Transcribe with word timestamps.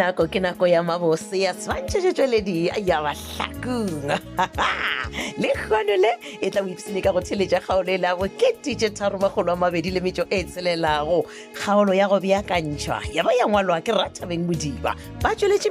nako 0.00 0.26
ke 0.32 0.40
nako 0.40 0.64
ya 0.66 0.80
mabose 0.80 1.44
ya 1.44 1.52
tšweledi 1.52 2.72
ya 2.88 3.04
bahlakong 3.04 4.00
le 5.44 5.50
kgono 5.52 5.94
le 6.00 6.12
e 6.40 6.48
tla 6.48 6.64
boipsene 6.64 7.04
ka 7.04 7.12
go 7.12 7.20
theletša 7.20 7.60
kgaolo 7.60 7.92
e 7.92 7.98
la 8.00 8.16
bokete 8.16 8.72
tše 8.80 8.88
tharomagolo 8.96 9.52
a 9.52 9.60
mabedi 9.60 9.92
le 9.92 10.00
metšo 10.00 10.24
e 10.32 10.40
tshelelago 10.48 11.28
kgaolo 11.52 11.92
ya 11.92 12.08
go 12.08 12.16
beakantšhwa 12.16 13.12
ya 13.12 13.20
ba 13.20 13.28
ya 13.36 13.44
ke 13.84 13.92
modiba 14.40 14.96
ba 15.20 15.30
tšweletše 15.36 15.68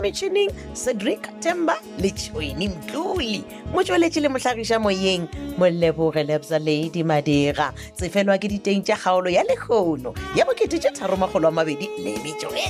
cedric 0.77 1.25
temba 1.41 1.73
le 1.97 2.13
tšhoini 2.13 2.69
mtlole 2.69 3.41
motšweletše 3.73 4.21
le 4.21 4.29
mohlagiša 4.29 4.77
moyeng 4.77 5.25
moleboge 5.57 6.21
lebza 6.21 6.61
madira 7.01 7.73
tsefelwa 7.97 8.37
ke 8.37 8.45
diteng 8.45 8.85
tša 8.85 8.93
kgaolo 8.93 9.33
ya 9.33 9.41
lekgono 9.41 10.13
ya 10.37 10.45
bokete 10.45 10.77
tše 10.77 10.93
tharomagolo 10.93 11.49
a 11.49 11.51
mabedi 11.51 11.89
le 11.97 12.13
metšo 12.21 12.53
e 12.53 12.69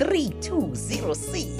three 0.00 0.29
320C. 0.38 1.50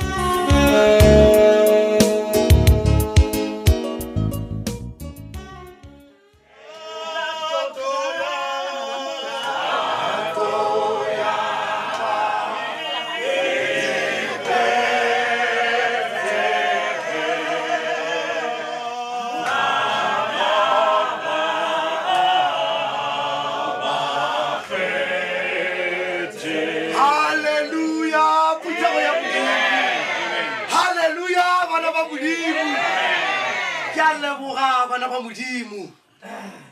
ba 35.11 35.19
modimo 35.21 35.91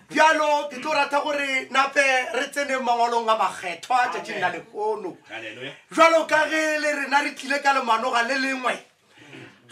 bjalo 0.09 0.71
ke 0.71 0.79
tlo 0.79 0.93
rata 0.95 1.19
gore 1.27 1.67
nape 1.75 2.05
re 2.39 2.47
tsene 2.55 2.79
mangwalong 2.79 3.27
a 3.27 3.35
makgetho 3.35 3.91
a 3.95 4.07
tšatšeng 4.15 4.41
la 4.41 4.55
lekono 4.55 5.11
jalo 5.91 6.19
ka 6.31 6.47
ge 6.51 6.79
le 6.79 6.91
rena 7.03 7.19
re 7.27 7.35
tlile 7.35 7.59
ka 7.59 7.73
lemanoga 7.75 8.23
le 8.31 8.37
lengwe 8.45 8.75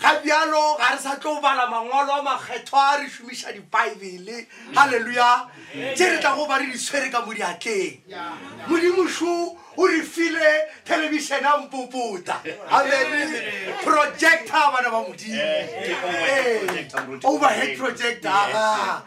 ga 0.03 0.11
bjalo 0.19 0.65
ga 0.79 0.91
re 0.95 0.99
sa 0.99 1.15
tlo 1.23 1.39
bala 1.41 1.71
mangwalo 1.71 2.19
a 2.19 2.23
makgetho 2.27 2.75
a 2.75 2.99
re 2.99 3.07
šomiša 3.07 3.55
dibaebele 3.55 4.37
halleluja 4.75 5.31
tse 5.95 6.11
re 6.11 6.19
tla 6.19 6.35
go 6.35 6.47
ba 6.51 6.59
re 6.59 6.67
ditshwere 6.67 7.07
ka 7.13 7.23
modiatleng 7.23 8.03
modimošo 8.67 9.31
o 9.79 9.89
di 9.89 10.03
file 10.03 10.69
thelebišena 10.85 11.57
mpuputa 11.57 12.37
amene 12.71 13.53
projecta 13.85 14.73
bana 14.73 14.89
ba 14.91 15.01
modimo 15.03 15.43
overhead 17.29 17.77
projectaa 17.77 19.03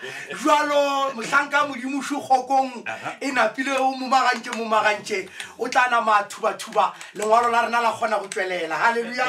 jalo 0.46 1.14
mohlanka 1.18 1.66
modimosugokong 1.68 2.84
e 3.20 3.32
napile 3.32 3.74
o 3.78 3.92
momagantše 3.98 4.52
momagantše 4.54 5.20
o 5.58 5.68
tla 5.68 5.90
nama 5.90 6.24
thubathuba 6.24 6.94
lengwalo 7.16 7.50
la 7.50 7.66
rena 7.66 7.82
la 7.82 7.92
kgona 7.92 8.20
go 8.20 8.28
tswelela 8.28 8.76
halleluja 8.78 9.26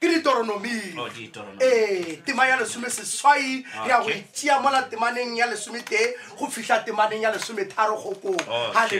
ke 0.00 0.08
ditoronomin 0.08 0.98
oh, 0.98 1.08
ee 1.60 2.10
eh, 2.10 2.18
tema 2.24 2.46
ya 2.46 2.56
lesome 2.56 2.90
seswai 2.90 3.64
ah, 3.74 3.84
re 3.84 3.90
ya 3.90 3.98
go 4.00 4.10
itsea 4.10 4.60
mola 4.60 4.82
temaneng 4.82 5.36
ya 5.36 5.46
lesometee 5.46 6.14
go 6.38 6.46
fitlha 6.46 6.78
temaneng 6.84 7.22
ya 7.22 7.30
lesometharo 7.32 7.96
gokong 7.98 8.38
oh 8.48 8.83
ke 8.88 8.98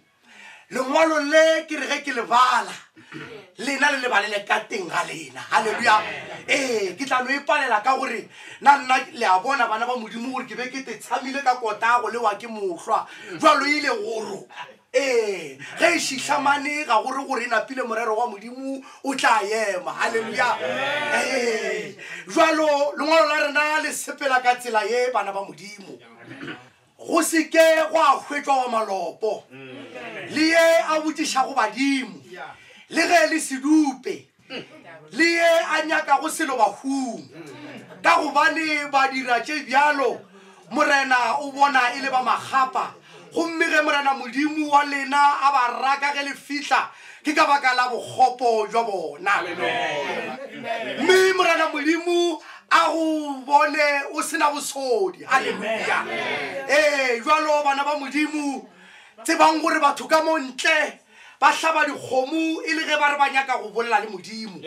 lengwalo 0.72 1.16
le 1.32 1.44
ke 1.68 1.76
re 1.80 1.86
ge 1.88 1.98
ke 2.06 2.12
lebala 2.18 2.76
lena 3.66 3.92
le 3.94 3.98
lebalele 4.04 4.40
ka 4.50 4.60
teng 4.70 4.88
ga 4.90 5.04
lena 5.10 5.42
halleluja 5.54 5.96
ee 6.50 6.58
eh, 6.58 6.92
ke 6.98 7.06
tla 7.06 7.22
lo 7.24 7.30
epalela 7.38 7.80
ka 7.86 7.96
gore 7.98 8.20
nna 8.62 8.78
nna 8.82 8.96
le 9.20 9.26
a 9.34 9.40
bona 9.44 9.68
bana 9.70 9.86
ba 9.86 9.96
modimo 10.02 10.32
gore 10.34 10.46
ke 10.50 10.56
beketse 10.60 10.98
tshamile 11.04 11.42
ka 11.48 11.56
kotago 11.62 12.10
le 12.14 12.18
wa 12.26 12.34
ke 12.42 12.48
motlhwa 12.58 13.00
jalo 13.42 13.66
ile 13.78 13.92
goro 14.04 14.40
ee 15.02 15.02
eh, 15.02 15.44
ge 15.80 15.92
e 15.98 16.00
šitlhamane 16.06 16.86
ga 16.90 17.02
gore 17.04 17.22
gore 17.28 17.44
e 17.46 17.52
napile 17.54 17.84
morero 17.84 18.16
wa 18.18 18.28
modimo 18.32 18.80
o 19.04 19.16
tla 19.16 19.38
ema 19.46 19.94
halleluja 20.00 20.50
ee 20.72 21.44
eh, 21.44 21.94
jalo 22.34 22.70
lengwalo 22.98 23.28
la 23.30 23.40
rena 23.48 23.82
le 23.86 23.94
sepela 24.02 24.42
ka 24.42 24.56
tsela 24.56 24.84
ye 24.84 25.12
bana 25.14 25.32
ba 25.34 25.46
modimo 25.46 25.98
go 27.06 27.22
seke 27.24 27.64
go 27.92 27.98
a 28.00 28.18
hwetswa 28.24 28.56
wa 28.64 28.68
malopo 28.74 29.44
mm. 29.52 30.34
le 30.38 30.42
ye 30.48 30.66
a 30.88 31.02
botsiša 31.02 31.46
go 31.48 31.54
badimo 31.56 32.21
le 32.92 33.02
ge 33.08 33.28
le 33.34 33.40
sedupe 33.40 34.16
le 35.12 35.24
ye 35.24 35.40
a 35.72 35.86
nyaka 35.86 36.18
go 36.22 36.30
selo 36.30 36.58
bahung 36.58 37.24
ka 38.04 38.20
gobane 38.22 38.90
badira 38.92 39.40
tše 39.44 39.64
bjalo 39.66 40.20
morena 40.72 41.40
o 41.42 41.52
bona 41.52 41.92
e 41.96 42.02
le 42.02 42.10
ba 42.12 42.22
magapa 42.22 42.94
gomme 43.34 43.64
ge 43.66 43.82
morena 43.82 44.14
modimo 44.14 44.70
wa 44.70 44.84
lena 44.84 45.18
a 45.42 45.52
ba 45.52 45.82
raka 45.82 46.14
ge 46.16 46.24
le 46.28 46.34
fitlha 46.36 46.92
ke 47.24 47.34
ka 47.34 47.46
baka 47.48 47.76
la 47.76 47.88
bogopo 47.90 48.68
jwa 48.68 48.84
bona 48.84 49.42
mme 51.02 51.34
morena 51.34 51.72
modimo 51.74 52.42
a 52.72 52.88
go 52.92 53.34
bone 53.48 54.04
o 54.14 54.22
sena 54.22 54.52
bosodi 54.52 55.24
alleluya 55.26 56.04
ee 56.70 57.20
jwalo 57.22 57.64
bana 57.64 57.84
ba 57.84 57.98
modimo 58.00 58.68
tsebang 59.24 59.62
gore 59.64 59.80
batho 59.80 60.08
ka 60.08 60.24
mo 60.24 60.38
ntle 60.40 61.01
ba 61.42 61.50
tlhaba 61.52 61.86
dikgomo 61.90 62.62
e 62.62 62.70
le 62.78 62.86
ge 62.86 62.96
ba 63.02 63.10
re 63.10 63.18
ba 63.18 63.26
nyaka 63.34 63.58
go 63.66 63.70
bolela 63.74 63.98
le 64.06 64.10
modimo 64.14 64.62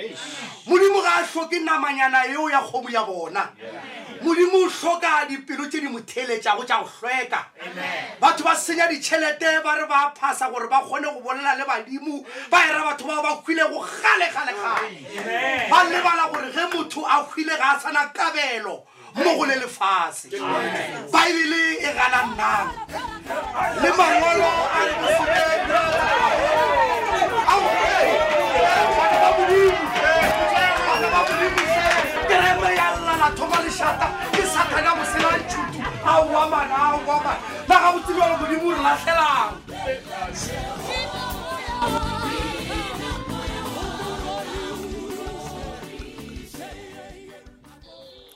modimo 0.66 0.98
ga 1.06 1.22
a 1.22 1.22
tlhoke 1.22 1.62
namanyana 1.62 2.26
eo 2.26 2.50
ya 2.50 2.58
kgomo 2.66 2.90
ya 2.90 3.04
bona 3.06 3.46
modimo 4.20 4.66
o 4.66 4.66
tlhoka 4.66 5.24
dipelo 5.30 5.70
tse 5.70 5.80
di 5.80 5.86
motheletšago 5.86 6.66
tša 6.66 6.82
go 6.82 6.90
tlhweka 6.90 7.38
batho 8.20 8.42
ba 8.42 8.56
senya 8.58 8.88
ditšhelete 8.90 9.62
ba 9.62 9.78
re 9.78 9.86
ba 9.86 10.10
phasa 10.18 10.50
gore 10.50 10.66
ba 10.66 10.82
kgone 10.82 11.06
go 11.14 11.20
bolela 11.22 11.54
le 11.54 11.62
badimo 11.62 12.26
ba 12.50 12.66
era 12.66 12.82
batho 12.82 13.06
bao 13.06 13.22
ba 13.22 13.30
hwile 13.38 13.64
go 13.70 13.78
kgalekgalekgale 13.78 15.70
ba 15.70 15.78
lebala 15.86 16.26
gore 16.26 16.50
ge 16.50 16.66
motho 16.74 17.06
a 17.06 17.22
hwile 17.22 17.54
ga 17.54 17.78
a 17.78 17.80
sana 17.80 18.10
kabelo 18.10 18.82
mo 19.14 19.30
go 19.38 19.44
le 19.46 19.62
lefase 19.62 20.26
baebele 21.06 21.78
e 21.86 21.90
gana 21.94 22.18
nnang 22.26 22.68
le 23.78 23.90
mangwalo 23.94 24.50
a 24.74 24.82
re 25.38 25.43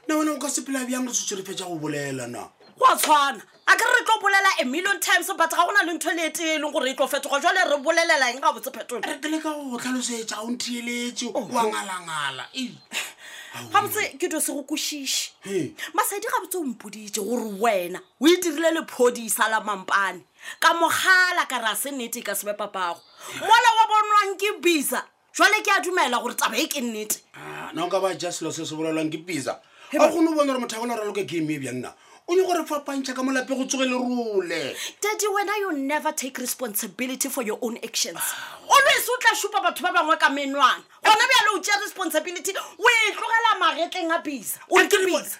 na 0.08 0.16
wena 0.16 0.32
o 0.36 0.40
ka 0.40 0.48
sepela 0.48 0.86
bjang 0.88 1.04
le 1.08 1.14
setswere 1.14 1.44
fetsa 1.44 1.68
go 1.68 1.78
bolela 1.78 2.28
na 2.30 2.48
go 2.80 2.86
a 2.88 2.96
tshwana 2.96 3.42
a 3.68 3.74
ka 3.76 3.86
re 3.92 4.04
tlo 4.08 4.16
bolela 4.24 4.52
a 4.62 4.66
million 4.66 5.00
times 5.00 5.30
but 5.38 5.52
ga 5.52 5.66
gona 5.68 5.84
le 5.84 5.94
ntho 6.00 6.12
le 6.16 6.26
ete 6.32 6.44
e 6.56 6.58
leng 6.58 6.72
gore 6.72 6.90
e 6.92 6.96
tlo 6.96 7.08
fetoga 7.08 7.42
jale 7.44 7.62
re 7.72 7.78
bolelela 7.84 8.30
eng 8.32 8.40
ga 8.42 8.54
botse 8.54 8.72
phetolo 8.72 9.04
re 9.04 9.18
tele 9.20 9.42
ka 9.42 9.52
go 9.54 9.78
tlhalosetsa 9.78 10.40
o 10.42 10.48
ntheeletse 10.56 11.32
oh. 11.36 11.48
wa 11.52 11.64
ngalangala 11.68 12.46
ga 12.54 13.82
botse 13.82 14.16
ke 14.20 14.28
do 14.32 14.40
se 14.40 14.52
go 14.54 14.64
kosiše 14.64 15.76
masadi 15.94 16.28
ga 16.32 16.44
botse 16.48 16.56
o 16.58 16.64
mpoditse 16.64 17.20
gore 17.20 17.44
wena 17.60 18.00
o 18.24 18.28
itirile 18.28 18.72
lephodisa 18.72 19.50
la 19.52 19.60
mampane 19.62 20.24
ka 20.60 20.74
mogala 20.80 21.44
ka 21.48 21.60
re 21.60 21.72
a 21.76 21.76
se 21.76 21.92
nnete 21.92 22.20
e 22.24 22.24
ka 22.24 22.32
sebepapago 22.36 23.00
mola 23.44 23.70
wa 23.80 23.84
bonwang 23.92 24.38
ke 24.40 24.60
bisa 24.64 25.04
jwale 25.34 25.58
ke 25.66 25.70
a 25.78 25.82
dumela 25.82 26.20
gore 26.22 26.36
taba 26.38 26.56
e 26.58 26.68
ke 26.68 26.80
nnete 26.82 27.20
nna 27.74 27.82
ah, 27.82 27.86
o 27.86 27.90
ka 27.90 28.00
ba 28.00 28.14
ja 28.20 28.32
selo 28.32 28.52
se 28.54 28.66
se 28.66 28.76
bolelwang 28.76 29.10
ke 29.10 29.18
pisa 29.26 29.60
ga 29.92 30.08
gone 30.10 30.30
o 30.30 30.34
bone 30.36 30.46
gore 30.48 30.60
motho 30.62 30.78
a 30.78 30.80
gona 30.80 30.96
ralo 30.98 31.12
ke 31.14 31.26
game 31.28 31.50
e 31.54 31.60
bjanna 31.60 31.90
o 32.28 32.36
nye 32.36 32.44
gore 32.46 32.64
fapantšha 32.66 33.14
ka 33.14 33.22
molape 33.24 33.50
go 33.56 33.66
tsoge 33.66 33.86
le 33.86 33.98
role 33.98 34.74
daddy 35.02 35.26
wena 35.28 35.58
you 35.60 35.72
never 35.80 36.12
take 36.14 36.38
responsibility 36.38 37.28
for 37.30 37.42
your 37.44 37.60
own 37.62 37.76
actions 37.78 38.20
olwese 38.68 39.10
ah. 39.10 39.10
o 39.10 39.18
tla 39.20 39.36
supa 39.36 39.60
batho 39.62 39.84
ba 39.84 39.92
bangwe 39.92 40.18
ka 40.18 40.30
menwana 40.30 40.84
gona 41.04 41.26
bjale 41.28 41.56
o 41.56 41.60
tea 41.60 41.76
responsibility 41.84 42.52
o 42.56 42.88
e 42.88 43.12
tlogela 43.12 43.60
magetleng 43.60 44.12
a 44.12 44.20
bisa 44.22 44.60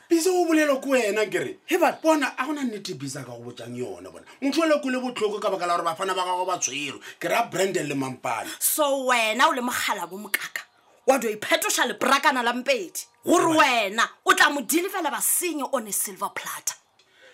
bisa 0.10 0.30
o 0.32 0.46
bolelo 0.46 0.80
ke 0.80 0.90
wena 0.90 1.26
kere 1.32 1.58
bona 2.04 2.34
a 2.38 2.46
gona 2.46 2.64
nnete 2.64 2.98
bisa 3.00 3.24
ka 3.24 3.32
go 3.32 3.40
botsang 3.44 3.76
yone 3.78 4.10
bona 4.12 4.26
ntlhoele 4.42 4.82
ko 4.82 4.90
le 4.90 5.00
botlhoko 5.00 5.40
ka 5.40 5.50
baka 5.52 5.66
la 5.66 5.76
gore 5.78 5.86
bafana 5.88 6.14
ba 6.16 6.26
gago 6.26 6.46
ba 6.46 6.58
tshwero 6.60 7.00
ke 7.20 7.28
ry-a 7.30 7.48
brandon 7.50 7.88
le 7.88 7.96
mampane 7.96 8.50
so 8.60 9.08
wena 9.08 9.48
o 9.48 9.54
le 9.56 9.62
mogala 9.62 10.04
bo 10.10 10.18
mokaka 10.18 10.73
wa 11.08 11.18
do 11.20 11.30
iphetosa 11.30 11.86
leporakana 11.86 12.44
la 12.44 12.54
mpedi 12.54 13.00
gore 13.26 13.58
wena 13.58 14.10
o 14.26 14.34
tla 14.34 14.50
mo 14.50 14.62
delivele 14.62 15.10
basenyi 15.12 15.64
one 15.72 15.92
silver 15.92 16.30
platter 16.34 16.76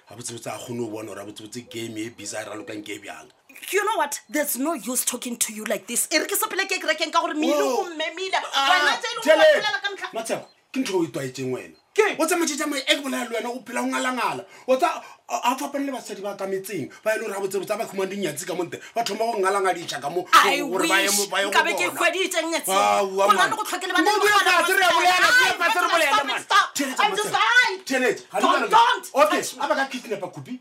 ga 0.09 0.15
botsebotse 0.15 0.49
a 0.49 0.57
kgone 0.57 0.81
o 0.81 0.87
bona 0.87 1.07
gore 1.09 1.21
a 1.21 1.25
botsebotse 1.25 1.61
game 1.69 2.01
e 2.01 2.09
bisa 2.09 2.41
e 2.41 2.45
ralokang 2.45 2.83
ke 2.83 2.95
e 2.97 2.99
bjang 2.99 3.29
you 3.71 3.81
know 3.83 3.97
what 3.97 4.19
there's 4.29 4.55
no 4.57 4.73
use 4.73 5.05
talking 5.05 5.37
to 5.37 5.53
you 5.53 5.63
like 5.65 5.85
this 5.87 6.07
e 6.11 6.19
re 6.19 6.25
ke 6.25 6.35
sepele 6.35 6.65
ke 6.67 6.79
kerekeng 6.81 7.11
ka 7.11 7.21
gore 7.21 7.33
oh. 7.33 7.35
mmele 7.35 7.61
o 7.63 7.83
mmemile 7.85 8.37
ah, 8.53 8.69
wena 8.73 8.97
tse 8.97 9.29
e 9.31 9.35
leg 9.35 9.63
ka 9.81 9.89
ntlha 9.93 10.09
matsheko 10.13 10.47
ke 10.71 10.79
ntho 10.79 10.93
e 10.93 10.95
o 10.97 11.03
e 11.03 11.07
twaetseng 11.07 11.53
wena 11.53 11.78
o 12.17 12.25
tsa 12.25 12.35
mošhita 12.37 12.67
mo 12.67 12.75
e 12.75 12.81
ke 12.81 12.99
bolaya 13.03 13.25
le 13.27 13.35
wena 13.35 13.49
o 13.49 13.59
phela 13.65 13.81
go 13.81 13.87
ngalangala 13.87 14.43
a 15.29 15.55
fapane 15.55 15.85
le 15.85 15.91
basadi 15.91 16.21
ba 16.21 16.35
kametseng 16.35 16.89
ba 17.03 17.13
e 17.15 17.17
le 17.19 17.23
gore 17.25 17.37
a 17.37 17.39
botsebo 17.39 17.65
tsa 17.65 17.77
ba 17.77 17.85
khumang 17.85 18.05
dinyatsi 18.09 18.45
ka 18.45 18.53
monte 18.53 18.79
ba 18.95 19.03
thoma 19.03 19.23
e 19.23 19.27
go 19.33 19.39
ngalanga 19.39 19.73
ditšha 19.75 19.99
ka 19.99 20.09
moaba 20.09 20.39
ka 29.75 29.85
kidnapper 29.89 30.31
copy 30.31 30.53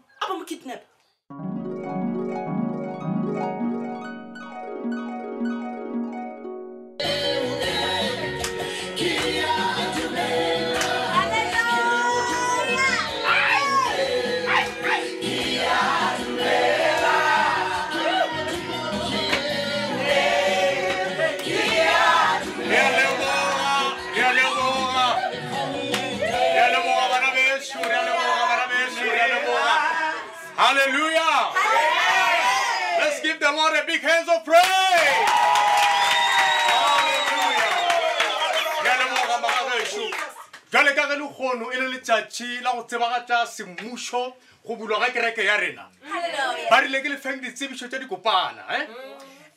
Hallelujah. 27.70 28.66
Let's 33.04 33.20
give 33.20 33.38
the 33.40 33.52
Lord 33.52 33.76
a 33.76 33.84
big 33.86 34.00
hands 34.00 34.26
of 34.28 34.44
praise. 34.44 34.64
jale 40.70 40.92
ka 40.94 41.06
ge 41.08 41.16
le 41.18 41.28
kgono 41.32 41.70
e 41.72 41.76
le 41.80 41.88
letšatši 41.96 42.60
la 42.60 42.72
go 42.76 42.82
tsebagatša 42.84 43.46
semmušo 43.48 44.36
go 44.66 44.76
bulwa 44.76 44.98
ga 45.00 45.08
kereke 45.16 45.40
ya 45.44 45.56
rena 45.56 45.88
ba 46.70 46.80
rile 46.84 47.00
ke 47.00 47.08
lefeng 47.08 47.40
ditsebišo 47.40 47.88
tša 47.88 47.96
dikopana 47.98 48.64
e 48.68 48.74
eh? 48.76 48.88
mm. 48.88 49.17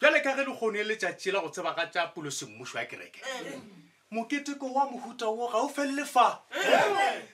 jale 0.00 0.22
ka 0.22 0.34
ge 0.36 0.42
le 0.46 0.54
kgone 0.58 0.84
letšatši 0.90 1.32
la 1.34 1.40
go 1.40 1.48
tseba 1.48 1.74
ka 1.74 1.84
tša 1.92 2.06
pulosemmušo 2.14 2.78
ya 2.78 2.86
kereke 2.86 3.20
moketeko 4.14 4.66
wa 4.76 4.84
mohuta 4.90 5.26
wo 5.26 5.48
ga 5.52 5.58
o 5.66 5.68
felele 5.68 6.04
fa 6.04 6.26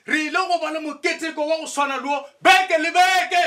re 0.07 0.19
ile 0.25 0.41
go 0.47 0.59
bale 0.61 0.79
moketeko 0.85 1.41
wa 1.47 1.57
go 1.57 1.67
swana 1.67 1.97
le 1.97 2.07
wo 2.09 2.19
beke 2.41 2.77
le 2.81 2.91
beke 2.91 3.43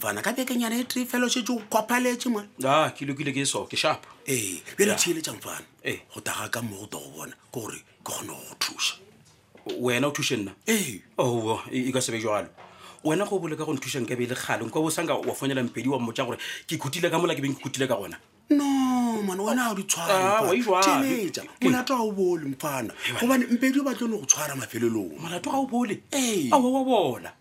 mfana 0.00 0.22
ka 0.24 0.32
bekenyana 0.32 0.76
e 0.80 0.84
tree 0.84 1.04
felo 1.04 1.26
o 1.26 1.62
kopaletse 1.70 2.30
mone 2.32 2.48
a 2.64 2.88
ke 2.96 3.04
lokile 3.04 3.34
ke 3.34 3.44
so 3.44 3.68
sharp 3.76 4.00
ee 4.26 4.62
bjale 4.78 4.96
tshieletsang 4.96 5.36
mfana 5.36 5.60
ee 5.84 6.00
go 6.14 6.20
taga 6.24 6.48
ka 6.50 6.62
mo 6.62 6.80
go 6.86 6.86
to 6.88 6.96
go 6.96 7.12
bona 7.20 7.36
ke 7.36 7.52
gore 7.52 7.76
ke 8.02 8.10
kgone 8.10 8.28
go 8.32 8.40
go 8.40 8.56
thusa 8.58 8.94
wena 9.78 10.08
o 10.08 10.10
thuse 10.10 10.36
nna 10.40 10.54
ee 10.66 11.02
oo 11.20 11.52
oh, 11.52 11.60
e, 11.70 11.84
e 11.88 11.92
ka 11.92 12.00
sebe 12.00 12.16
jalo 12.18 12.48
wena 13.04 13.28
go 13.28 13.36
bole 13.38 13.56
ka 13.60 13.64
go 13.68 13.74
nthusa 13.76 14.00
nka 14.00 14.16
be 14.16 14.24
le 14.26 14.32
kgale 14.34 14.64
nka 14.64 14.80
bo 14.80 14.88
sanka 14.90 15.14
wa 15.20 15.34
fonela 15.36 15.60
mpedi 15.62 15.88
wa 15.92 15.98
mmotsa 16.00 16.24
gore 16.24 16.38
ke 16.66 16.78
khutile 16.80 17.10
ka 17.12 17.18
mola 17.20 17.34
ke 17.36 17.42
beng 17.44 17.54
ke 17.54 17.62
khutile 17.62 17.84
ka 17.86 17.94
gona 18.00 18.16
no 18.56 18.64
mane 19.20 19.42
wena 19.44 19.68
ga 19.68 19.74
di 19.76 19.84
tshwareteletsa 19.84 21.42
ah, 21.44 21.60
e 21.60 21.64
molato 21.68 21.92
ga 21.96 22.00
o 22.02 22.08
bole 22.12 22.44
mfana 22.56 22.94
gobane 23.20 23.44
mpedi 23.52 23.80
o 23.80 23.84
batlone 23.84 24.16
go 24.16 24.24
tshwara 24.24 24.56
mafelelong 24.56 25.12
molato 25.20 25.50
ga 25.52 25.58
o 25.60 25.66
bole 25.68 26.00
ee 26.12 26.48
a 26.48 26.56
wa 26.56 26.80
bona 26.88 27.32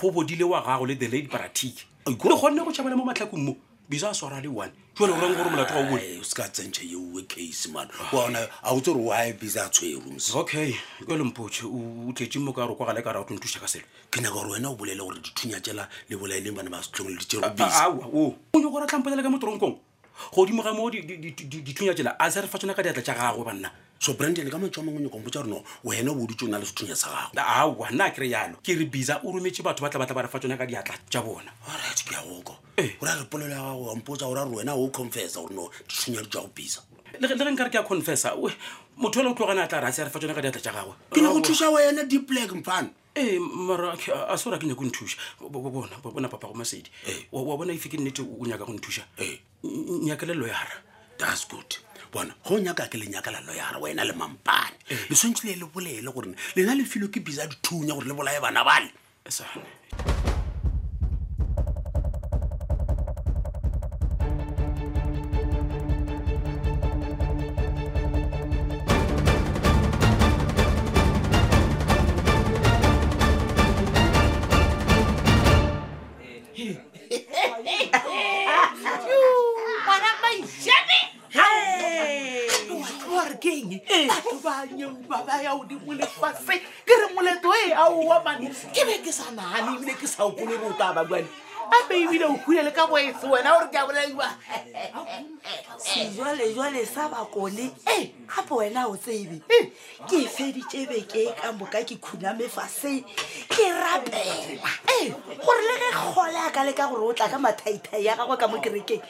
go 0.00 0.10
bodile 0.10 0.44
wa 0.44 0.62
gago 0.62 0.86
le 0.86 0.94
the 0.94 1.06
late 1.08 1.28
baratik 1.28 1.84
le 2.06 2.14
gonne 2.16 2.64
go 2.64 2.70
tšhabela 2.72 2.96
mo 2.96 3.04
matlhakong 3.04 3.44
mo 3.44 3.56
bisa 3.88 4.08
a 4.10 4.14
swara 4.14 4.40
le 4.40 4.48
one 4.48 4.70
jale 4.98 5.12
goreng 5.14 5.36
gore 5.36 5.50
molato 5.50 5.74
wa 5.74 5.94
o 5.98 6.22
seka 6.22 6.48
tsentšhe 6.50 6.86
yeoe 6.90 7.22
case 7.28 7.68
man 7.70 7.88
ona 8.12 8.38
a 8.62 8.72
o 8.74 8.80
tse 8.80 8.92
gore 8.92 9.04
wa 9.04 9.32
bisa 9.38 9.64
a 9.64 9.68
tshwerums 9.70 10.34
okay 10.34 10.72
ke 11.00 11.14
lempoche 11.16 11.64
o 11.64 12.12
tletse 12.12 12.38
mo 12.40 12.52
kare 12.52 12.74
kwa 12.74 12.86
gale 12.90 13.02
kara 13.02 13.20
o 13.20 13.24
tlontusa 13.24 13.60
ka 13.60 13.66
selo 13.68 13.84
ke 14.10 14.20
nyaka 14.20 14.34
gore 14.34 14.50
wena 14.58 14.70
o 14.70 14.76
bolele 14.76 15.00
gore 15.00 15.18
dithunya 15.20 15.60
tela 15.60 15.88
le 16.10 16.16
bolaeleng 16.16 16.56
bana 16.56 16.70
ba 16.70 16.82
setlhong 16.82 17.10
le 17.14 17.18
ditero 17.18 17.48
bisaonye 17.50 18.70
gore 18.70 18.82
a 18.82 18.86
tlhampo 18.86 19.10
tsela 19.10 19.22
ka 19.22 19.30
mo 19.30 19.38
torongkong 19.38 19.76
godimo 20.34 20.62
ga 20.62 20.72
moo 20.72 20.90
dithunya 20.90 21.94
tela 21.94 22.16
a 22.18 22.30
se 22.30 22.40
re 22.40 22.48
fa 22.48 22.58
tsona 22.58 22.74
ka 22.74 22.82
diatla 22.82 23.02
tša 23.02 23.14
gagwe 23.14 23.44
banna 23.44 23.70
so 24.04 24.12
brandon 24.12 24.48
ka 24.50 24.58
matsho 24.58 24.80
a 24.82 24.84
mangwenyo 24.84 25.08
kompota 25.08 25.40
rono 25.40 25.64
wena 25.84 26.10
o 26.10 26.14
boditse 26.14 26.42
o 26.42 26.46
na 26.48 26.58
le 26.58 26.64
sethunya 26.66 26.94
sa 26.94 27.08
gago 27.32 27.40
aowa 27.48 27.88
ah, 27.88 27.90
nna 27.90 28.04
a 28.04 28.10
kry 28.10 28.28
yalo 28.30 28.60
ke 28.62 28.76
re 28.76 28.84
bisa 28.84 29.20
o 29.24 29.32
rometse 29.32 29.64
batho 29.64 29.80
ba 29.80 29.88
tla 29.88 29.98
batla 30.00 30.14
ba 30.14 30.22
refa 30.28 30.38
tsona 30.38 30.58
ka 30.60 30.66
diatla 30.68 30.94
tja 31.08 31.22
bona 31.24 31.48
orit 31.64 32.04
ke 32.04 32.12
ya 32.12 32.20
goko 32.20 32.52
eh. 32.76 33.00
o 33.00 33.04
raya 33.06 33.16
repolelo 33.24 33.48
ya 33.48 33.64
gago 33.64 33.90
ampotsa 33.96 34.28
o 34.28 34.34
ra 34.36 34.44
re 34.44 34.50
wena 34.52 34.76
o 34.76 34.88
confessa 34.92 35.40
gore 35.40 35.54
no 35.56 35.70
dithunya 35.88 36.20
di 36.20 36.28
ja 36.28 36.40
go 36.44 36.50
bisa 36.52 36.80
le 37.18 37.28
ge 37.28 37.34
nka 37.34 37.64
re 37.64 37.70
ke 37.72 37.76
ya 37.80 37.82
confessa 37.88 38.36
motho 38.36 39.20
ele 39.24 39.32
o 39.32 39.34
tlogana 39.34 39.64
a 39.64 39.68
tla 39.72 39.80
re 39.80 39.88
a 39.88 39.92
se 39.92 40.02
a 40.02 40.04
refa 40.04 40.20
tsona 40.20 40.34
ka 40.36 40.42
diatla 40.44 40.60
tja 40.60 40.72
gagwe 40.76 40.92
ke 41.16 41.22
na 41.24 41.32
go 41.32 41.40
thusa 41.40 41.70
wena 41.72 42.04
deepblack 42.04 42.52
mfan 42.60 42.90
ee 43.16 43.36
eh, 43.36 43.40
mara 43.40 43.96
se 43.96 44.12
ora 44.52 44.60
ke 44.60 44.68
nyako 44.68 44.84
nthusa 44.84 45.16
bona 45.48 46.28
papa 46.28 46.52
go 46.52 46.54
masedi 46.54 46.92
eh. 47.08 47.24
wa 47.32 47.56
bona 47.56 47.72
ife 47.72 47.88
ke 47.88 47.96
nnete 47.96 48.20
o 48.20 48.44
nyaka 48.44 48.68
go 48.68 48.72
nthusa 48.76 49.08
nyakelelo 50.04 50.44
yara 50.46 50.76
that's 51.16 51.48
good 51.48 51.72
bona 52.14 52.34
go 52.46 52.54
nyaka 52.62 52.86
ke 52.86 52.94
le 52.96 53.10
lenyaka 53.10 53.34
la 53.34 53.42
loyara 53.42 53.82
wena 53.82 54.06
le 54.06 54.12
mampane 54.14 54.78
le 55.10 55.14
swantse 55.18 55.42
le 55.50 55.58
le 55.58 55.66
bolele 55.66 56.06
gore 56.14 56.30
lena 56.54 56.74
le 56.78 56.84
filwe 56.86 57.10
ke 57.10 57.18
bisa 57.26 57.46
dithunya 57.50 57.92
gore 57.98 58.06
le 58.06 58.14
bolae 58.14 58.38
bana 58.40 58.62
bale 58.62 58.94
baba 85.14 85.38
ya 85.38 85.54
o 85.54 85.62
di 85.62 85.78
mole 85.78 86.02
fase 86.18 86.58
ke 86.82 86.94
re 86.98 87.06
moleto 87.14 87.54
e 87.54 87.70
a 87.70 87.86
o 87.86 88.02
wa 88.10 88.18
mane 88.26 88.50
ke 88.74 88.82
be 88.82 88.98
ke 89.06 89.12
sa 89.14 89.30
nane 89.30 89.78
ebile 89.78 89.94
ke 89.94 90.06
sa 90.10 90.26
okolo 90.26 90.50
re 90.58 90.66
o 90.66 90.74
taba 90.74 91.06
bane 91.06 91.30
abeebile 91.70 92.24
o 92.24 92.34
kule 92.36 92.62
le 92.62 92.62
eh. 92.62 92.68
eh. 92.68 92.72
ka 92.76 92.86
boetse 92.86 93.26
wena 93.28 93.52
gore 93.56 93.68
ke 93.70 93.76
a 93.78 93.84
bolaiwa 93.86 94.28
sejalejale 95.76 96.84
sa 96.86 97.08
bakone 97.08 97.70
e 97.98 98.12
gapo 98.26 98.56
wena 98.58 98.86
o 98.88 98.96
tsebe 98.96 99.40
ke 100.08 100.22
feditse 100.28 100.86
beke 100.88 101.24
e 101.30 101.32
ka 101.32 101.52
moka 101.52 101.82
ke 101.84 101.96
khunamefase 102.00 103.04
ke 103.48 103.64
rapela 103.72 104.34
e 104.48 104.60
eh. 105.08 105.14
gore 105.40 105.66
le 105.68 105.78
ge 105.80 105.88
kgole 105.94 106.38
a 106.46 106.50
ka 106.50 106.64
leka 106.64 106.88
gore 106.88 107.06
o 107.08 107.12
tla 107.12 107.28
ka 107.28 107.38
mathaithai 107.38 108.04
ya 108.04 108.16
gagwe 108.16 108.36
ka 108.38 108.48
mo 108.48 108.58
kerekeng 108.60 109.00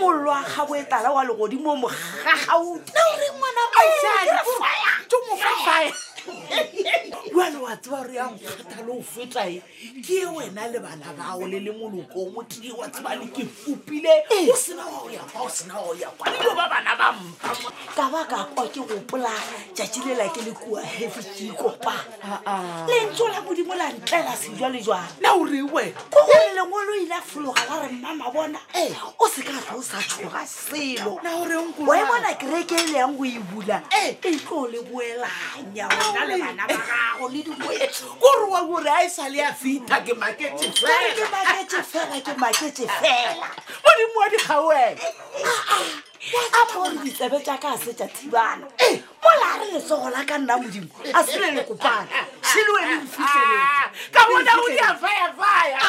mollo 0.00 0.30
wa 0.30 0.42
gabo 0.42 0.76
e 0.76 0.84
tala 0.84 1.10
wa 1.10 1.24
legodimo 1.24 1.74
mogagaute 1.76 2.98
ore 3.06 3.28
ngwana 3.38 3.62
tseba 7.76 8.06
re 8.06 8.14
yang 8.14 8.34
kgatha 8.38 8.82
le 8.86 8.92
o 8.94 9.02
fetae 9.02 9.60
ke 10.02 10.18
e 10.22 10.26
wena 10.30 10.66
le 10.70 10.78
bana 10.80 11.12
gago 11.16 11.46
le 11.46 11.58
le 11.60 11.72
moloko 11.72 12.16
o 12.16 12.30
motie 12.30 12.72
wa 12.72 12.86
tsebane 12.88 13.26
ke 13.34 13.44
fopile 13.44 14.08
eh. 14.30 14.48
o 14.52 14.56
sena 14.56 14.84
wa 14.86 15.02
o 15.06 15.10
ya 15.10 15.22
kwa 15.32 15.42
o 15.42 15.48
sena 15.48 15.74
wa 15.74 15.90
o 15.90 15.94
ya 15.94 16.08
kwa 16.10 16.30
lelo 16.30 16.54
ba 16.54 16.68
bana 16.70 16.94
ba 16.96 17.12
mpa 17.12 17.50
ka 17.96 18.04
ba 18.10 18.22
ka 18.24 18.44
kwa 18.54 18.64
ke 18.68 18.80
gopola 18.80 19.30
tšatši 19.74 20.00
lela 20.06 20.26
ke 20.30 20.42
le 20.46 20.52
kua 20.52 20.82
hefe 20.82 21.22
ke 21.22 21.44
ikopa 21.50 21.94
ah, 22.22 22.40
ah. 22.46 22.86
le 22.86 22.98
ntso 23.10 23.28
la 23.28 23.40
bodimo 23.40 23.74
la 23.74 23.90
ntlela 23.92 24.34
sejwalejwana 24.36 25.08
na 25.20 25.34
o 25.34 25.44
rewe 25.44 25.84
ko 26.10 26.18
go 26.26 26.32
le 26.38 26.54
lengwelo 26.54 26.94
ile 26.94 27.18
fologa 27.26 27.64
ba 27.70 27.78
re 27.82 27.88
mmama 27.90 28.30
bona 28.30 28.58
eh. 28.74 28.92
o 29.18 29.28
se 29.28 29.42
ka 29.42 29.58
tlo 29.62 29.78
o 29.78 29.82
sa 29.82 29.98
tshoga 30.02 30.46
selo 30.46 31.18
wa 31.86 31.94
e 31.98 32.04
bona 32.06 32.34
kereke 32.38 32.76
e 32.76 32.86
leyang 32.92 33.16
go 33.18 33.24
e 33.24 33.38
bula 33.50 33.82
eh. 33.90 34.16
e 34.22 34.36
tlo 34.38 34.66
le 34.70 34.80
boelanya 34.82 35.88
ona 35.90 36.24
le 36.28 36.38
bana 36.38 36.66
ba 36.66 36.78
gago 36.78 37.28
le 37.28 37.42
dio 37.42 37.63
kuruagore 38.20 38.88
a 38.90 39.04
e 39.04 39.08
sale 39.08 39.40
a 39.42 39.52
fita 39.52 40.00
ke 40.04 40.14
makee 40.16 40.50
fela 40.74 42.20
ke 42.20 42.34
makee 42.36 42.86
fela 42.86 43.48
modimo 43.84 44.20
wa 44.20 44.28
dikgaoela 44.28 45.04
aore 46.60 46.96
ditsebe 47.04 47.38
jaaka 47.44 47.68
a 47.68 47.78
setsa 47.78 48.06
thibana 48.08 48.66
eh. 48.78 49.00
molare 49.22 49.70
letsogo 49.72 50.10
la 50.10 50.24
ka 50.24 50.38
nna 50.38 50.56
modimo 50.56 50.88
a 51.14 51.24
sele 51.24 51.50
le 51.50 51.62
kopana 51.62 52.08
selewe 52.42 52.80
le 52.88 53.00
fiseleka 53.00 54.20
bona 54.28 54.52
o 54.56 54.70
diafayafaya 54.70 55.80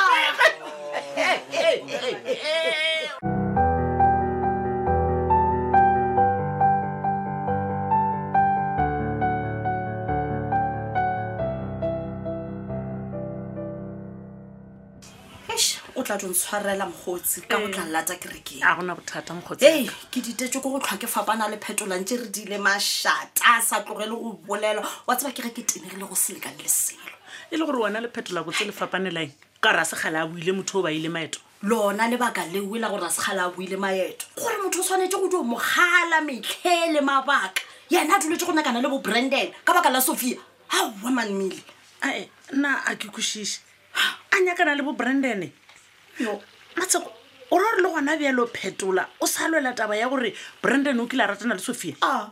tla 16.06 16.18
tlo 16.18 16.30
ntshwarela 16.30 16.86
mogotsi 16.86 17.42
ka 17.50 17.58
go 17.58 17.68
tla 17.68 17.86
lata 17.90 18.16
kerekeng 18.16 18.62
a 18.62 18.76
gona 18.78 18.94
bothata 18.96 19.34
mogotsi 19.34 19.66
e 19.66 19.90
ke 20.14 20.22
ditetse 20.22 20.62
ko 20.62 20.70
go 20.70 20.80
tlhoa 20.80 21.02
ke 21.02 21.10
fapana 21.10 21.50
le 21.50 21.58
phetolangtse 21.58 22.18
re 22.22 22.28
dile 22.30 22.58
mashata 22.62 23.60
sa 23.66 23.82
tlogele 23.82 24.14
go 24.14 24.38
bolelwa 24.46 24.86
wa 25.10 25.16
tseba 25.18 25.34
ke 25.34 25.42
re 25.42 25.50
ke 25.50 25.66
tenegile 25.66 26.06
go 26.06 26.14
selekane 26.16 26.62
le 26.62 26.70
selo 26.70 27.12
e 27.50 27.58
le 27.58 27.66
gore 27.66 27.82
wena 27.90 28.00
le 28.02 28.08
phetola 28.14 28.46
botse 28.46 28.64
le 28.70 28.72
fapanelang 28.72 29.34
ka 29.62 29.72
ra 29.74 29.84
se 29.86 29.98
gale 29.98 30.22
a 30.22 30.28
buile 30.30 30.54
motho 30.54 30.80
o 30.80 30.86
ba 30.86 30.92
ile 30.94 31.10
maeto 31.10 31.40
lona 31.66 32.06
lebaka 32.08 32.46
leoela 32.54 32.90
gore 32.94 33.06
a 33.10 33.10
se 33.10 33.22
gale 33.26 33.42
a 33.42 33.50
buile 33.50 33.74
maeto 33.78 34.26
gore 34.38 34.62
motho 34.62 34.80
o 34.80 34.84
tshwanetse 34.86 35.18
go 35.18 35.26
di 35.26 35.42
mogala 35.42 36.22
metlhe 36.22 36.94
le 36.94 37.02
mabaka 37.02 37.66
yena 37.90 38.16
a 38.16 38.20
duletse 38.22 38.46
go 38.46 38.54
nakana 38.54 38.78
le 38.82 38.88
bo 38.90 39.02
branden 39.02 39.50
ka 39.66 39.74
baka 39.74 39.90
la 39.90 40.00
sophia 40.02 40.38
ga 40.70 40.86
wa 41.02 41.10
manmele 41.10 41.64
ae 42.06 42.30
nna 42.54 42.86
a 42.86 42.94
ke 42.96 43.10
kosishe 43.10 43.60
a 44.32 44.38
nyakana 44.46 44.78
le 44.78 44.84
bo 44.86 44.94
branden 44.94 45.50
yo 46.20 46.42
matsheko 46.78 47.12
ore 47.52 47.64
gore 47.76 47.82
le 47.82 47.90
gona 47.90 48.18
bjalo 48.18 48.48
phetola 48.48 49.08
o 49.20 49.26
sa 49.26 49.48
lwela 49.50 49.74
taba 49.76 49.96
ya 49.96 50.08
gore 50.10 50.34
brandon 50.64 51.00
o 51.00 51.08
kile 51.08 51.22
a 51.24 51.28
ratana 51.28 51.56
le 51.56 51.60
sophia 51.62 51.96
a 52.02 52.32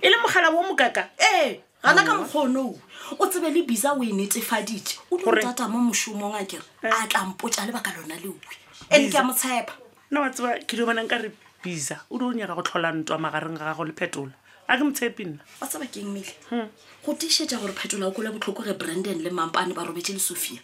e 0.00 0.08
le 0.08 0.16
mogala 0.22 0.50
bo 0.50 0.62
mokaka 0.62 1.10
ee 1.18 1.50
eh, 1.50 1.60
gana 1.82 2.04
ka 2.04 2.14
mokgono 2.14 2.74
o 3.18 3.26
tsebe 3.26 3.50
le 3.50 3.62
bisa 3.66 3.92
o 3.94 4.02
e 4.02 4.12
netefadite 4.12 4.98
o 5.10 5.16
dio 5.18 5.32
tata 5.42 5.68
mo 5.68 5.78
mosomong 5.78 6.36
a 6.36 6.44
kere 6.46 6.62
eh. 6.84 6.90
a 6.92 7.06
tlampota 7.06 7.66
lebaka 7.66 7.90
lona 7.98 8.14
leuwe 8.14 8.56
ene 8.90 9.10
ke 9.10 9.18
a 9.18 9.22
motshepa 9.24 9.72
nna 10.10 10.20
wa 10.20 10.30
tseba 10.30 10.58
ke 10.62 10.76
di 10.76 10.84
bonang 10.84 11.08
ka 11.10 11.18
re 11.18 11.32
bisa 11.62 11.98
o 12.10 12.18
di 12.18 12.24
o 12.24 12.32
nyaka 12.32 12.54
go 12.54 12.62
tlhola 12.62 12.94
ntwa 12.94 13.18
magareng 13.18 13.58
ga 13.58 13.74
gago 13.74 13.82
le 13.84 13.92
phetola 13.92 14.30
a 14.70 14.78
ke 14.78 14.82
motshepi 14.86 15.24
nna 15.34 15.42
wa 15.58 15.66
tseba 15.66 15.86
ke 15.90 15.98
ng 15.98 16.10
mele 16.14 16.32
hmm. 16.50 16.68
go 17.02 17.12
tiisetsa 17.18 17.58
gore 17.58 17.74
phetola 17.74 18.06
o 18.06 18.14
kole 18.14 18.30
botlhoko 18.30 18.62
re 18.62 18.78
brandon 18.78 19.18
le 19.18 19.30
mampane 19.34 19.74
ba 19.74 19.82
robete 19.82 20.14
le 20.14 20.22
sophia 20.22 20.62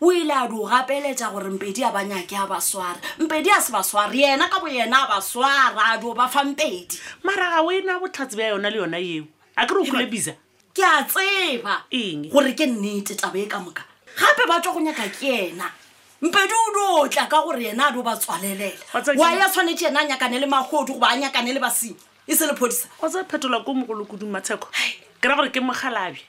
o 0.00 0.12
ile 0.12 0.32
a 0.32 0.46
dio 0.46 0.66
gapeletša 0.68 1.30
gore 1.32 1.48
mpedi 1.48 1.82
a 1.84 1.90
banyake 1.90 2.36
a 2.36 2.46
baswara 2.46 2.98
mpedi 3.18 3.50
a 3.50 3.60
se 3.62 3.72
baswara 3.72 4.12
yena 4.12 4.48
ka 4.50 4.60
bo 4.60 4.68
yena 4.68 5.04
a 5.08 5.08
baswara 5.08 5.92
a 5.94 5.98
dio 5.98 6.12
ba 6.12 6.28
fa 6.28 6.44
mpedi 6.44 6.98
mara 7.22 7.48
ga 7.50 7.62
o 7.62 7.70
e 7.72 7.80
na 7.80 7.98
botlhatsi 7.98 8.36
bja 8.36 8.48
yona 8.52 8.70
le 8.70 8.76
yona 8.76 8.98
eo 9.00 9.24
a 9.56 9.66
kere 9.66 9.80
o 9.80 9.84
kule 9.84 10.06
bisa 10.06 10.32
ke 10.74 10.84
a 10.84 11.02
tseba 11.04 11.84
eng 11.90 12.28
gore 12.28 12.52
ke 12.52 12.66
nnete 12.66 13.16
taba 13.16 13.38
e 13.38 13.46
ka 13.46 13.58
moka 13.58 13.82
gape 14.20 14.44
ba 14.48 14.60
tswa 14.60 14.72
go 14.72 14.80
nyaka 14.80 15.08
ke 15.08 15.24
yena 15.26 15.72
mpedi 16.20 16.52
o 16.52 16.68
dio 16.74 17.08
tla 17.08 17.24
ka 17.26 17.40
gore 17.42 17.64
yena 17.64 17.88
a 17.88 17.92
dio 17.92 18.02
ba 18.02 18.12
tswalelela 18.16 18.84
oa 19.16 19.32
ya 19.32 19.48
tshwanetse 19.48 19.84
yena 19.88 20.00
a 20.00 20.04
nyakane 20.04 20.38
le 20.40 20.46
magodu 20.46 20.92
goba 20.92 21.08
a 21.16 21.16
nyakane 21.16 21.52
le 21.56 21.60
basenyi 21.60 21.96
e 22.28 22.36
se 22.36 22.46
le 22.46 22.52
phodisa 22.52 22.86
otsa 23.00 23.24
phetola 23.24 23.64
ko 23.64 23.72
mogolokodung 23.72 24.28
matsheko 24.30 24.68
ke 25.20 25.24
ra 25.28 25.36
gore 25.40 25.48
ke 25.48 25.60
mogalabje 25.64 26.28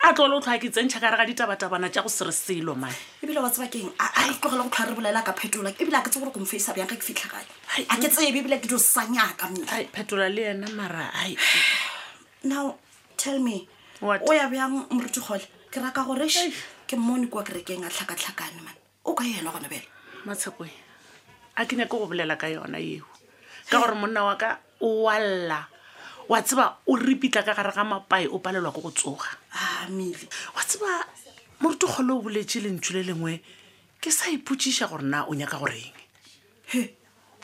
a 0.00 0.12
tlole 0.14 0.34
o 0.36 0.40
tlhoa 0.40 0.58
ke 0.62 0.70
tsentšha 0.70 1.00
ka 1.02 1.10
re 1.10 1.16
ga 1.18 1.26
ditabatabana 1.26 1.90
tja 1.90 2.02
go 2.02 2.08
sere 2.08 2.30
selo 2.32 2.74
ma 2.78 2.86
ebile 3.22 3.42
wa 3.42 3.50
tsebakeng 3.50 3.90
a 3.98 4.06
tlogela 4.38 4.40
go 4.62 4.70
tlhoa 4.70 4.88
re 4.88 4.94
bolela 4.94 5.22
ka 5.26 5.32
phetola 5.34 5.70
ebile 5.74 5.98
a 5.98 6.02
ke 6.02 6.10
tse 6.10 6.20
gore 6.22 6.30
komfa 6.32 6.54
isa 6.56 6.70
bjang 6.72 6.86
ka 6.86 6.94
ke 6.96 7.02
fitlha 7.04 7.26
gae 7.32 7.42
a 7.90 7.94
ke 7.98 8.06
tsebe 8.08 8.30
ebile 8.30 8.58
ke 8.62 8.68
dio 8.70 8.78
sanyaka 8.78 9.50
mme 9.50 9.66
phetola 9.92 10.28
le 10.30 10.42
yena 10.42 10.70
mara 10.76 11.10
ai 11.18 11.34
now 12.46 12.78
tell 13.16 13.38
me 13.42 13.66
o 14.02 14.30
ya 14.32 14.46
bjang 14.48 14.86
morutugole 14.90 15.42
ke 15.70 15.82
raka 15.82 16.04
gore 16.06 16.28
ke 16.86 16.94
mmone 16.94 17.26
kwa 17.28 17.42
kerekeng 17.42 17.82
a 17.84 17.90
tlhakatlhakane 17.90 18.62
ma 18.62 18.70
o 19.04 19.14
ka 19.18 19.24
yena 19.26 19.50
gone 19.50 19.66
bela 19.66 19.88
matshekoe 20.30 20.70
a 21.58 21.66
ke 21.66 21.74
nya 21.74 21.90
ke 21.90 21.94
go 21.98 22.06
bolela 22.06 22.38
ka 22.38 22.46
yona 22.46 22.78
eo 22.78 23.06
ka 23.66 23.82
gore 23.82 23.98
monna 23.98 24.22
wa 24.22 24.38
ka 24.38 24.62
o 24.80 25.10
walla 25.10 25.66
wa 26.28 26.42
tseba 26.42 26.76
o 26.86 26.96
repitla 26.96 27.42
ka 27.42 27.54
gare 27.54 27.72
ga 27.72 27.84
mapae 27.84 28.28
o 28.28 28.38
palelwa 28.38 28.72
ko 28.72 28.80
go 28.80 28.90
tsoga 28.90 29.28
amele 29.86 30.28
wa 30.54 30.62
tseba 30.62 30.86
morutogolo 31.60 32.18
o 32.18 32.22
boletse 32.22 32.60
lentsho 32.60 32.92
le 32.94 33.02
lengwe 33.02 33.40
ke 34.00 34.12
sa 34.12 34.28
ipotsiša 34.28 34.88
gore 34.92 35.02
na 35.08 35.24
o 35.24 35.32
nyaka 35.34 35.56
goreng 35.56 35.96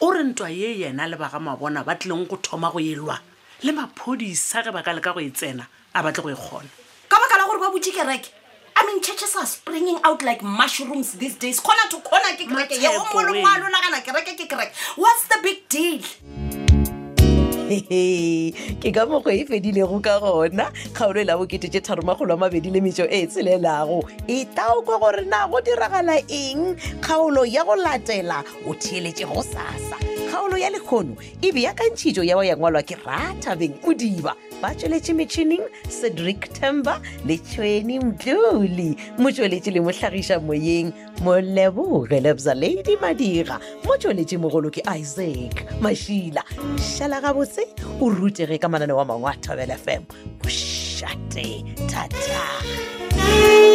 o 0.05 0.11
re 0.13 0.23
ntwa 0.25 0.51
ye 0.53 0.85
yena 0.85 1.07
le 1.09 1.17
ba 1.17 1.29
ga 1.33 1.41
mabona 1.41 1.83
ba 1.85 1.97
tlileng 1.97 2.29
go 2.29 2.37
thoma 2.45 2.71
go 2.71 2.79
elwa 2.79 3.17
le 3.65 3.73
maphodisa 3.73 4.61
ge 4.63 4.71
ba 4.71 4.83
ka 4.85 4.93
leka 4.93 5.17
go 5.17 5.21
e 5.21 5.33
tsena 5.33 5.65
a 5.97 6.03
batle 6.05 6.21
go 6.21 6.29
e 6.29 6.37
kgona 6.37 6.69
ka 7.09 7.17
baka 7.17 7.35
la 7.41 7.49
gore 7.49 7.61
ba 7.65 7.73
botse 7.73 7.89
kereke 7.89 8.29
i 8.77 8.85
mean 8.85 9.01
churches 9.01 9.33
are 9.41 9.49
springing 9.49 9.97
out 10.05 10.21
like 10.21 10.45
mushrooms 10.45 11.17
these 11.17 11.41
days 11.41 11.57
kgona 11.57 11.89
to 11.89 12.05
kgona 12.05 12.37
ke 12.37 12.45
kereke 12.45 12.77
yeomolongwa 12.77 13.49
a 13.49 13.59
lonagana 13.65 14.05
kereke 14.05 14.37
ke 14.37 14.45
kereke 14.45 14.77
what's 15.01 15.25
the 15.33 15.41
big 15.41 15.65
deal 15.73 15.97
mm 16.21 16.29
-hmm. 16.29 16.44
ke 18.81 18.89
ka 18.93 19.03
mokgo 19.09 19.33
e 19.33 19.43
fedilego 19.49 19.97
ka 20.05 20.15
gona 20.25 20.69
kgaolo 20.95 21.17
e 21.17 21.25
la 21.25 21.33
bokete 21.41 21.69
tše 21.73 21.81
tharomagolo 21.87 22.37
a 22.37 22.37
mabedi 22.43 22.69
le 22.73 22.81
metšo 22.85 23.07
e 23.09 23.21
tshelelago 23.31 24.01
e 24.29 24.39
taokwe 24.57 24.97
gore 25.03 25.23
na 25.31 25.41
go 25.51 25.59
diragala 25.67 26.17
eng 26.41 26.77
kgaolo 27.05 27.43
ya 27.55 27.63
go 27.67 27.73
latela 27.85 28.45
o 28.69 28.77
theeletše 28.83 29.25
go 29.33 29.41
sasa 29.53 29.97
ya 30.65 30.71
lekgono 30.73 31.17
e 31.45 31.53
beakantšhitšo 31.53 32.25
ya 32.25 32.37
ba 32.41 32.45
yangwalwa 32.49 32.81
ke 32.83 32.97
ratabeng 33.05 33.77
modiba 33.85 34.33
ba 34.65 34.73
tsweletše 34.75 35.13
metšhineng 35.13 35.69
cedric 35.93 36.49
tember 36.57 36.97
le 37.29 37.37
tšhweni 37.37 38.01
mduli 38.01 38.97
motsweletše 39.21 39.71
le 39.77 39.81
mohlagiša 39.85 40.41
moyeng 40.41 40.89
moleboge 41.21 42.17
lebza 42.25 42.55
ladi 42.57 42.97
madira 42.97 43.61
motsweletše 43.85 44.39
mogolo 44.41 44.73
ke 44.73 44.81
isaac 44.89 45.61
mašila 45.85 46.41
šala 46.81 47.21
gabotse 47.21 47.61
o 48.01 48.09
rutege 48.09 48.57
ka 48.59 48.69
manane 48.73 48.93
wa 48.97 49.05
mangwe 49.05 49.31
a 49.31 49.37
thobel 49.45 49.69
fm 49.77 50.03
o 50.45 50.49
šate 50.49 51.61
thata 51.93 53.74